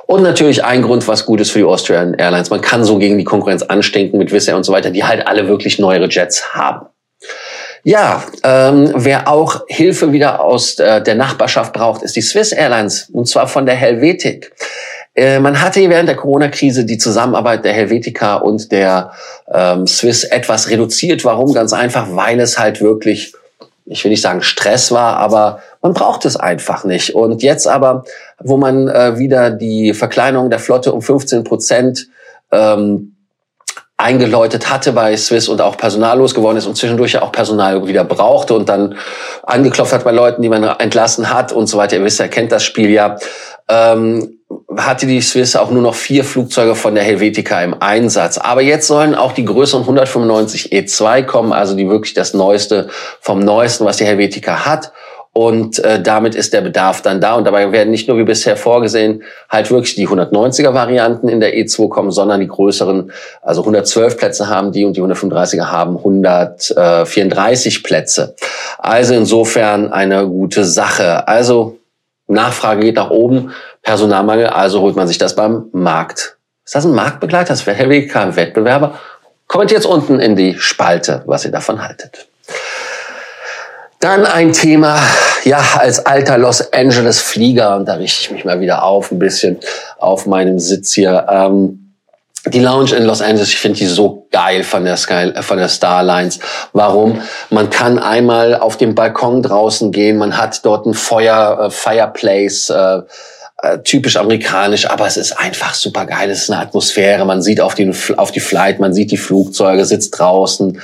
Und 0.06 0.22
natürlich 0.22 0.64
ein 0.64 0.82
Grund, 0.82 1.06
was 1.08 1.24
gut 1.24 1.40
ist 1.40 1.50
für 1.50 1.60
die 1.60 1.64
Austrian 1.64 2.14
Airlines. 2.14 2.50
Man 2.50 2.60
kann 2.60 2.84
so 2.84 2.98
gegen 2.98 3.16
die 3.16 3.24
Konkurrenz 3.24 3.62
anstinken 3.62 4.18
mit 4.18 4.32
Wizz 4.32 4.48
und 4.48 4.64
so 4.64 4.72
weiter, 4.72 4.90
die 4.90 5.04
halt 5.04 5.26
alle 5.26 5.48
wirklich 5.48 5.78
neuere 5.78 6.08
Jets 6.08 6.54
haben. 6.54 6.86
Ja, 7.86 8.24
ähm, 8.42 8.92
wer 8.94 9.28
auch 9.28 9.62
Hilfe 9.68 10.12
wieder 10.12 10.42
aus 10.42 10.78
äh, 10.78 11.02
der 11.02 11.14
Nachbarschaft 11.16 11.74
braucht, 11.74 12.02
ist 12.02 12.16
die 12.16 12.22
Swiss 12.22 12.52
Airlines 12.52 13.10
und 13.12 13.28
zwar 13.28 13.46
von 13.46 13.66
der 13.66 13.74
Helvetic. 13.74 14.52
Äh, 15.14 15.38
man 15.38 15.60
hatte 15.60 15.88
während 15.88 16.08
der 16.08 16.16
Corona-Krise 16.16 16.86
die 16.86 16.96
Zusammenarbeit 16.96 17.64
der 17.64 17.74
Helvetica 17.74 18.36
und 18.36 18.72
der 18.72 19.12
ähm, 19.52 19.86
Swiss 19.86 20.24
etwas 20.24 20.70
reduziert. 20.70 21.24
Warum? 21.24 21.52
Ganz 21.52 21.74
einfach, 21.74 22.08
weil 22.10 22.40
es 22.40 22.58
halt 22.58 22.80
wirklich 22.80 23.34
ich 23.86 24.02
will 24.02 24.10
nicht 24.10 24.22
sagen 24.22 24.42
Stress 24.42 24.92
war, 24.92 25.16
aber 25.18 25.60
man 25.82 25.92
braucht 25.92 26.24
es 26.24 26.36
einfach 26.36 26.84
nicht. 26.84 27.14
Und 27.14 27.42
jetzt 27.42 27.66
aber, 27.66 28.04
wo 28.38 28.56
man 28.56 28.88
äh, 28.88 29.18
wieder 29.18 29.50
die 29.50 29.92
Verkleinerung 29.92 30.50
der 30.50 30.58
Flotte 30.58 30.92
um 30.92 31.02
15 31.02 31.44
Prozent 31.44 32.08
ähm, 32.50 33.14
eingeläutet 33.96 34.70
hatte 34.70 34.92
bei 34.92 35.16
Swiss 35.16 35.48
und 35.48 35.60
auch 35.60 35.76
personallos 35.76 36.34
geworden 36.34 36.56
ist 36.56 36.66
und 36.66 36.76
zwischendurch 36.76 37.12
ja 37.12 37.22
auch 37.22 37.30
Personal 37.30 37.86
wieder 37.86 38.04
brauchte 38.04 38.54
und 38.54 38.68
dann 38.68 38.96
angeklopft 39.44 39.92
hat 39.92 40.04
bei 40.04 40.10
Leuten, 40.10 40.42
die 40.42 40.48
man 40.48 40.64
entlassen 40.64 41.32
hat 41.32 41.52
und 41.52 41.68
so 41.68 41.78
weiter. 41.78 41.96
Ihr 41.96 42.04
wisst, 42.04 42.20
ihr 42.20 42.28
kennt 42.28 42.50
das 42.50 42.64
Spiel 42.64 42.90
ja. 42.90 43.16
Ähm, 43.68 44.40
hatte 44.76 45.06
die 45.06 45.20
Swiss 45.20 45.56
auch 45.56 45.70
nur 45.70 45.82
noch 45.82 45.94
vier 45.94 46.24
Flugzeuge 46.24 46.74
von 46.74 46.94
der 46.94 47.04
Helvetica 47.04 47.62
im 47.62 47.74
Einsatz. 47.80 48.38
Aber 48.38 48.62
jetzt 48.62 48.86
sollen 48.86 49.14
auch 49.14 49.32
die 49.32 49.44
größeren 49.44 49.82
195 49.82 50.72
E2 50.72 51.24
kommen, 51.24 51.52
also 51.52 51.76
die 51.76 51.88
wirklich 51.88 52.14
das 52.14 52.34
Neueste 52.34 52.88
vom 53.20 53.40
Neuesten, 53.40 53.84
was 53.84 53.98
die 53.98 54.04
Helvetica 54.04 54.64
hat. 54.64 54.92
Und 55.32 55.80
äh, 55.80 56.00
damit 56.00 56.36
ist 56.36 56.52
der 56.52 56.60
Bedarf 56.60 57.02
dann 57.02 57.20
da. 57.20 57.34
Und 57.34 57.44
dabei 57.44 57.72
werden 57.72 57.90
nicht 57.90 58.06
nur 58.06 58.18
wie 58.18 58.24
bisher 58.24 58.56
vorgesehen 58.56 59.24
halt 59.48 59.68
wirklich 59.70 59.96
die 59.96 60.06
190er 60.06 60.74
Varianten 60.74 61.28
in 61.28 61.40
der 61.40 61.56
E2 61.56 61.88
kommen, 61.88 62.12
sondern 62.12 62.40
die 62.40 62.46
größeren, 62.46 63.10
also 63.42 63.62
112 63.62 64.16
Plätze 64.16 64.48
haben 64.48 64.70
die 64.70 64.84
und 64.84 64.96
die 64.96 65.02
135er 65.02 65.72
haben 65.72 65.96
134 65.96 67.82
Plätze. 67.82 68.36
Also 68.78 69.14
insofern 69.14 69.92
eine 69.92 70.24
gute 70.28 70.64
Sache. 70.64 71.26
Also 71.26 71.78
Nachfrage 72.28 72.82
geht 72.82 72.96
nach 72.96 73.10
oben, 73.10 73.52
Personalmangel, 73.84 74.48
also 74.48 74.80
holt 74.80 74.96
man 74.96 75.06
sich 75.06 75.18
das 75.18 75.36
beim 75.36 75.66
Markt. 75.72 76.38
Ist 76.64 76.74
das 76.74 76.86
ein 76.86 76.94
Marktbegleiter? 76.94 77.48
Das 77.48 77.66
wäre 77.66 78.06
kein 78.06 78.34
Wettbewerber. 78.34 78.98
Kommentiert 79.46 79.82
jetzt 79.82 79.86
unten 79.86 80.18
in 80.18 80.34
die 80.34 80.56
Spalte, 80.58 81.22
was 81.26 81.44
ihr 81.44 81.52
davon 81.52 81.82
haltet. 81.86 82.26
Dann 84.00 84.26
ein 84.26 84.52
Thema, 84.52 84.98
ja, 85.44 85.62
als 85.78 86.04
alter 86.04 86.38
Los 86.38 86.72
Angeles 86.72 87.20
Flieger, 87.20 87.76
und 87.76 87.86
da 87.86 87.94
richte 87.94 88.22
ich 88.22 88.30
mich 88.30 88.44
mal 88.44 88.60
wieder 88.60 88.82
auf, 88.82 89.12
ein 89.12 89.18
bisschen 89.18 89.60
auf 89.98 90.26
meinem 90.26 90.58
Sitz 90.58 90.92
hier. 90.92 91.26
Ähm, 91.30 91.84
die 92.46 92.60
Lounge 92.60 92.94
in 92.94 93.04
Los 93.04 93.22
Angeles, 93.22 93.48
ich 93.48 93.58
finde 93.58 93.78
die 93.78 93.86
so 93.86 94.26
geil 94.30 94.64
von 94.64 94.84
der 94.84 94.96
Sky, 94.98 95.32
äh, 95.34 95.42
von 95.42 95.56
der 95.56 95.68
Starlines. 95.68 96.38
Warum? 96.72 97.22
Man 97.50 97.70
kann 97.70 97.98
einmal 97.98 98.54
auf 98.56 98.76
dem 98.76 98.94
Balkon 98.94 99.42
draußen 99.42 99.92
gehen, 99.92 100.18
man 100.18 100.36
hat 100.36 100.64
dort 100.64 100.86
ein 100.86 100.94
Feuer, 100.94 101.58
äh, 101.60 101.70
Fireplace, 101.70 102.70
äh, 102.70 103.02
typisch 103.84 104.16
amerikanisch, 104.16 104.88
aber 104.88 105.06
es 105.06 105.16
ist 105.16 105.32
einfach 105.32 105.74
super 105.74 106.06
geil. 106.06 106.30
Es 106.30 106.42
ist 106.42 106.50
eine 106.50 106.60
Atmosphäre. 106.60 107.24
Man 107.24 107.42
sieht 107.42 107.60
auf 107.60 107.74
die, 107.74 107.90
auf 108.16 108.32
die 108.32 108.40
Flight, 108.40 108.80
man 108.80 108.92
sieht 108.92 109.10
die 109.10 109.16
Flugzeuge, 109.16 109.84
sitzt 109.84 110.18
draußen. 110.18 110.80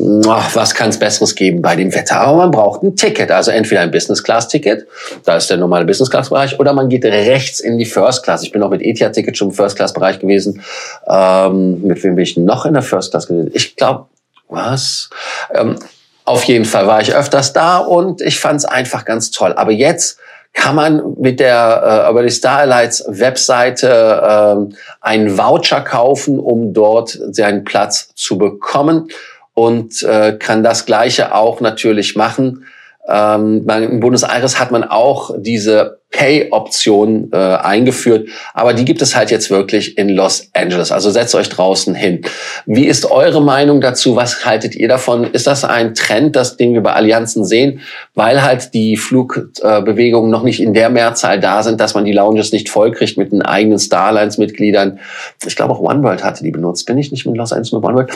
Was 0.00 0.74
kann 0.74 0.90
es 0.90 0.98
Besseres 0.98 1.34
geben 1.34 1.60
bei 1.60 1.74
dem 1.74 1.92
Wetter? 1.92 2.20
Aber 2.20 2.36
man 2.36 2.52
braucht 2.52 2.84
ein 2.84 2.94
Ticket, 2.94 3.32
also 3.32 3.50
entweder 3.50 3.80
ein 3.80 3.90
Business-Class-Ticket, 3.90 4.86
da 5.24 5.36
ist 5.36 5.50
der 5.50 5.56
normale 5.56 5.86
Business-Class-Bereich, 5.86 6.60
oder 6.60 6.72
man 6.72 6.88
geht 6.88 7.04
rechts 7.04 7.58
in 7.58 7.78
die 7.78 7.84
First-Class. 7.84 8.44
Ich 8.44 8.52
bin 8.52 8.62
auch 8.62 8.70
mit 8.70 8.80
Etihad-Ticket 8.80 9.36
schon 9.36 9.48
im 9.48 9.54
First-Class-Bereich 9.54 10.20
gewesen. 10.20 10.62
Ähm, 11.08 11.82
mit 11.82 12.00
wem 12.04 12.14
bin 12.14 12.22
ich 12.22 12.36
noch 12.36 12.64
in 12.64 12.74
der 12.74 12.82
First-Class 12.82 13.26
gewesen? 13.26 13.50
Ich 13.54 13.74
glaube, 13.74 14.06
was? 14.48 15.10
Ähm, 15.52 15.76
auf 16.24 16.44
jeden 16.44 16.64
Fall 16.64 16.86
war 16.86 17.00
ich 17.00 17.12
öfters 17.14 17.52
da 17.52 17.78
und 17.78 18.20
ich 18.20 18.38
fand 18.38 18.60
es 18.60 18.66
einfach 18.66 19.04
ganz 19.04 19.32
toll. 19.32 19.54
Aber 19.54 19.72
jetzt 19.72 20.18
kann 20.58 20.74
man 20.74 21.14
mit 21.18 21.38
der 21.38 22.04
äh, 22.06 22.10
über 22.10 22.24
die 22.24 22.32
Starlights 22.32 23.04
Webseite 23.08 23.88
äh, 23.88 24.74
einen 25.00 25.38
Voucher 25.38 25.82
kaufen, 25.82 26.40
um 26.40 26.74
dort 26.74 27.16
seinen 27.30 27.62
Platz 27.62 28.10
zu 28.16 28.38
bekommen 28.38 29.08
und 29.54 30.02
äh, 30.02 30.32
kann 30.32 30.64
das 30.64 30.84
Gleiche 30.84 31.32
auch 31.32 31.60
natürlich 31.60 32.16
machen. 32.16 32.66
Ähm, 33.08 33.66
in 33.68 34.00
Buenos 34.00 34.22
Aires 34.22 34.60
hat 34.60 34.70
man 34.70 34.84
auch 34.84 35.34
diese 35.38 35.98
Pay-Option 36.10 37.30
äh, 37.32 37.36
eingeführt, 37.36 38.28
aber 38.54 38.72
die 38.72 38.86
gibt 38.86 39.02
es 39.02 39.14
halt 39.14 39.30
jetzt 39.30 39.50
wirklich 39.50 39.98
in 39.98 40.08
Los 40.08 40.48
Angeles. 40.54 40.90
Also 40.90 41.10
setzt 41.10 41.34
euch 41.34 41.50
draußen 41.50 41.94
hin. 41.94 42.22
Wie 42.64 42.86
ist 42.86 43.10
eure 43.10 43.42
Meinung 43.42 43.82
dazu? 43.82 44.16
Was 44.16 44.46
haltet 44.46 44.74
ihr 44.74 44.88
davon? 44.88 45.24
Ist 45.24 45.46
das 45.46 45.64
ein 45.64 45.94
Trend, 45.94 46.34
das 46.34 46.56
den 46.56 46.72
wir 46.72 46.82
bei 46.82 46.94
Allianzen 46.94 47.44
sehen, 47.44 47.80
weil 48.14 48.42
halt 48.42 48.72
die 48.72 48.96
Flugbewegungen 48.96 50.30
noch 50.30 50.42
nicht 50.42 50.62
in 50.62 50.72
der 50.72 50.88
Mehrzahl 50.88 51.40
da 51.40 51.62
sind, 51.62 51.78
dass 51.78 51.94
man 51.94 52.06
die 52.06 52.12
Lounges 52.12 52.52
nicht 52.52 52.70
vollkriegt 52.70 53.18
mit 53.18 53.30
den 53.30 53.42
eigenen 53.42 53.78
Starlines-Mitgliedern? 53.78 55.00
Ich 55.46 55.56
glaube 55.56 55.74
auch 55.74 55.80
OneWorld 55.80 56.24
hatte 56.24 56.42
die 56.42 56.50
benutzt. 56.50 56.86
Bin 56.86 56.96
ich 56.96 57.12
nicht 57.12 57.26
mit 57.26 57.36
Los 57.36 57.52
Angeles 57.52 57.72
mit 57.72 57.84
OneWorld? 57.84 58.10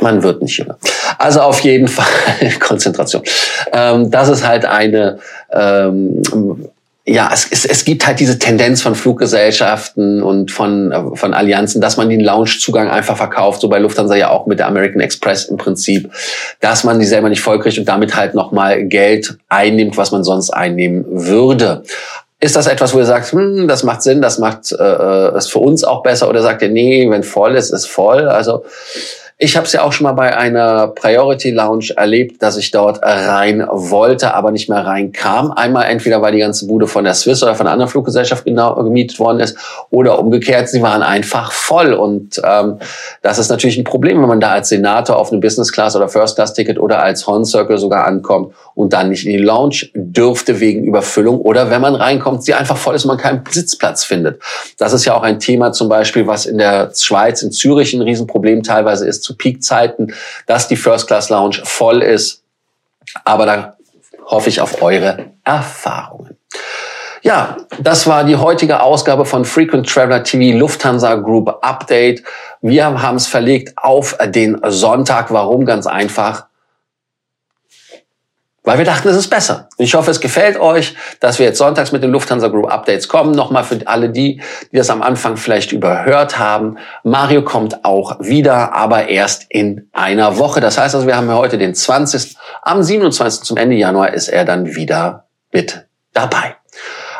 Man 0.00 0.22
wird 0.22 0.42
nicht 0.42 0.56
jünger. 0.58 0.76
Also 1.18 1.40
auf 1.40 1.60
jeden 1.60 1.88
Fall 1.88 2.06
Konzentration. 2.60 3.22
Ähm, 3.72 4.10
das 4.10 4.28
ist 4.28 4.46
halt 4.46 4.64
eine, 4.64 5.18
ähm, 5.52 6.22
ja, 7.06 7.30
es, 7.32 7.48
es, 7.50 7.64
es 7.64 7.84
gibt 7.84 8.06
halt 8.06 8.20
diese 8.20 8.38
Tendenz 8.38 8.82
von 8.82 8.94
Fluggesellschaften 8.94 10.22
und 10.22 10.52
von, 10.52 10.92
äh, 10.92 11.16
von 11.16 11.34
Allianzen, 11.34 11.80
dass 11.80 11.96
man 11.96 12.08
den 12.08 12.20
Loungezugang 12.20 12.88
einfach 12.88 13.16
verkauft, 13.16 13.62
so 13.62 13.68
bei 13.68 13.78
Lufthansa 13.78 14.14
ja 14.14 14.30
auch 14.30 14.46
mit 14.46 14.58
der 14.58 14.68
American 14.68 15.00
Express 15.00 15.46
im 15.46 15.56
Prinzip, 15.56 16.10
dass 16.60 16.84
man 16.84 17.00
die 17.00 17.06
selber 17.06 17.28
nicht 17.28 17.40
vollkriegt 17.40 17.78
und 17.78 17.88
damit 17.88 18.14
halt 18.14 18.34
nochmal 18.34 18.84
Geld 18.84 19.38
einnimmt, 19.48 19.96
was 19.96 20.12
man 20.12 20.24
sonst 20.24 20.50
einnehmen 20.50 21.04
würde. 21.08 21.82
Ist 22.38 22.56
das 22.56 22.66
etwas, 22.66 22.94
wo 22.94 22.98
ihr 22.98 23.06
sagt, 23.06 23.32
hm, 23.32 23.66
das 23.66 23.82
macht 23.82 24.02
Sinn, 24.02 24.22
das 24.22 24.38
macht 24.38 24.70
äh, 24.72 24.76
äh 24.76 25.36
ist 25.36 25.50
für 25.50 25.58
uns 25.58 25.84
auch 25.84 26.02
besser, 26.02 26.28
oder 26.28 26.42
sagt 26.42 26.62
ihr, 26.62 26.70
nee, 26.70 27.10
wenn 27.10 27.22
voll 27.22 27.56
ist, 27.56 27.70
ist 27.70 27.86
voll? 27.86 28.28
Also 28.28 28.64
ich 29.42 29.56
habe 29.56 29.66
es 29.66 29.72
ja 29.72 29.82
auch 29.82 29.92
schon 29.92 30.04
mal 30.04 30.12
bei 30.12 30.36
einer 30.36 30.88
Priority 30.88 31.50
Lounge 31.50 31.94
erlebt, 31.96 32.42
dass 32.42 32.58
ich 32.58 32.70
dort 32.72 33.02
rein 33.02 33.66
wollte, 33.70 34.34
aber 34.34 34.50
nicht 34.50 34.68
mehr 34.68 34.84
reinkam. 34.84 35.50
Einmal 35.52 35.86
entweder 35.86 36.20
weil 36.20 36.32
die 36.32 36.40
ganze 36.40 36.66
Bude 36.66 36.86
von 36.86 37.04
der 37.04 37.14
Swiss 37.14 37.42
oder 37.42 37.54
von 37.54 37.66
einer 37.66 37.72
anderen 37.72 37.90
Fluggesellschaft 37.90 38.44
genau 38.44 38.74
gemietet 38.74 39.18
worden 39.18 39.40
ist 39.40 39.56
oder 39.88 40.18
umgekehrt, 40.18 40.68
sie 40.68 40.82
waren 40.82 41.02
einfach 41.02 41.52
voll. 41.52 41.94
Und 41.94 42.38
ähm, 42.44 42.80
das 43.22 43.38
ist 43.38 43.48
natürlich 43.48 43.78
ein 43.78 43.84
Problem, 43.84 44.20
wenn 44.20 44.28
man 44.28 44.40
da 44.40 44.50
als 44.50 44.68
Senator 44.68 45.16
auf 45.16 45.32
einem 45.32 45.40
Business 45.40 45.72
Class 45.72 45.96
oder 45.96 46.10
First 46.10 46.36
Class 46.36 46.52
Ticket 46.52 46.78
oder 46.78 47.02
als 47.02 47.26
Horn 47.26 47.46
Circle 47.46 47.78
sogar 47.78 48.06
ankommt 48.06 48.52
und 48.74 48.92
dann 48.92 49.08
nicht 49.08 49.24
in 49.24 49.32
die 49.32 49.42
Lounge 49.42 49.88
dürfte 49.94 50.60
wegen 50.60 50.84
Überfüllung 50.84 51.40
oder 51.40 51.70
wenn 51.70 51.80
man 51.80 51.94
reinkommt, 51.94 52.44
sie 52.44 52.52
einfach 52.52 52.76
voll 52.76 52.94
ist 52.94 53.06
und 53.06 53.08
man 53.08 53.16
keinen 53.16 53.42
Sitzplatz 53.50 54.04
findet. 54.04 54.42
Das 54.76 54.92
ist 54.92 55.06
ja 55.06 55.14
auch 55.14 55.22
ein 55.22 55.40
Thema 55.40 55.72
zum 55.72 55.88
Beispiel, 55.88 56.26
was 56.26 56.44
in 56.44 56.58
der 56.58 56.90
Schweiz, 56.94 57.40
in 57.40 57.52
Zürich 57.52 57.94
ein 57.94 58.02
Riesenproblem 58.02 58.62
teilweise 58.62 59.06
ist 59.06 59.29
zu 59.30 59.36
Peakzeiten, 59.36 60.14
dass 60.46 60.68
die 60.68 60.76
First 60.76 61.06
Class 61.06 61.28
Lounge 61.28 61.60
voll 61.64 62.02
ist. 62.02 62.42
Aber 63.24 63.46
da 63.46 63.76
hoffe 64.26 64.48
ich 64.48 64.60
auf 64.60 64.82
eure 64.82 65.32
Erfahrungen. 65.44 66.36
Ja, 67.22 67.58
das 67.78 68.06
war 68.06 68.24
die 68.24 68.36
heutige 68.36 68.80
Ausgabe 68.80 69.26
von 69.26 69.44
Frequent 69.44 69.88
Traveler 69.88 70.24
TV 70.24 70.56
Lufthansa 70.58 71.16
Group 71.16 71.58
Update. 71.60 72.22
Wir 72.62 73.02
haben 73.02 73.16
es 73.16 73.26
verlegt 73.26 73.74
auf 73.76 74.16
den 74.26 74.58
Sonntag. 74.66 75.30
Warum? 75.30 75.66
Ganz 75.66 75.86
einfach 75.86 76.46
weil 78.62 78.78
wir 78.78 78.84
dachten, 78.84 79.08
es 79.08 79.16
ist 79.16 79.28
besser. 79.28 79.68
Ich 79.78 79.94
hoffe, 79.94 80.10
es 80.10 80.20
gefällt 80.20 80.58
euch, 80.58 80.94
dass 81.20 81.38
wir 81.38 81.46
jetzt 81.46 81.58
sonntags 81.58 81.92
mit 81.92 82.02
den 82.02 82.10
Lufthansa 82.10 82.48
Group 82.48 82.70
Updates 82.70 83.08
kommen. 83.08 83.32
Nochmal 83.32 83.64
für 83.64 83.78
alle 83.86 84.10
die, 84.10 84.42
die 84.70 84.76
das 84.76 84.90
am 84.90 85.00
Anfang 85.00 85.36
vielleicht 85.36 85.72
überhört 85.72 86.38
haben. 86.38 86.76
Mario 87.02 87.42
kommt 87.42 87.84
auch 87.84 88.20
wieder, 88.20 88.74
aber 88.74 89.08
erst 89.08 89.46
in 89.48 89.88
einer 89.92 90.36
Woche. 90.36 90.60
Das 90.60 90.76
heißt 90.76 90.94
also, 90.94 91.06
wir 91.06 91.16
haben 91.16 91.32
heute 91.32 91.56
den 91.56 91.74
20. 91.74 92.36
Am 92.62 92.82
27. 92.82 93.44
zum 93.44 93.56
Ende 93.56 93.76
Januar 93.76 94.12
ist 94.12 94.28
er 94.28 94.44
dann 94.44 94.74
wieder 94.74 95.26
mit 95.52 95.86
dabei. 96.12 96.56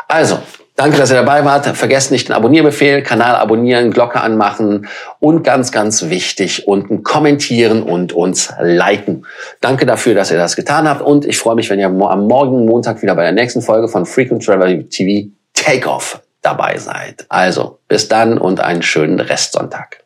Also, 0.07 0.39
Danke, 0.81 0.97
dass 0.97 1.11
ihr 1.11 1.17
dabei 1.17 1.45
wart. 1.45 1.67
Vergesst 1.77 2.09
nicht 2.09 2.29
den 2.29 2.33
Abonnierbefehl, 2.33 3.03
Kanal 3.03 3.35
abonnieren, 3.35 3.91
Glocke 3.91 4.19
anmachen 4.19 4.87
und 5.19 5.43
ganz, 5.43 5.71
ganz 5.71 6.09
wichtig, 6.09 6.67
unten 6.67 7.03
kommentieren 7.03 7.83
und 7.83 8.13
uns 8.13 8.51
liken. 8.59 9.27
Danke 9.59 9.85
dafür, 9.85 10.15
dass 10.15 10.31
ihr 10.31 10.39
das 10.39 10.55
getan 10.55 10.89
habt 10.89 11.03
und 11.03 11.23
ich 11.23 11.37
freue 11.37 11.53
mich, 11.53 11.69
wenn 11.69 11.79
ihr 11.79 11.85
am 11.85 12.25
morgigen 12.25 12.65
Montag 12.65 13.03
wieder 13.03 13.13
bei 13.13 13.21
der 13.21 13.31
nächsten 13.31 13.61
Folge 13.61 13.89
von 13.89 14.07
Frequent 14.07 14.43
Travel 14.43 14.85
TV 14.85 15.29
Takeoff 15.53 16.19
dabei 16.41 16.79
seid. 16.79 17.27
Also, 17.29 17.77
bis 17.87 18.07
dann 18.07 18.39
und 18.39 18.59
einen 18.59 18.81
schönen 18.81 19.19
Restsonntag. 19.19 20.00